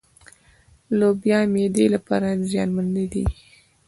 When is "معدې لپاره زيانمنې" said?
1.53-3.05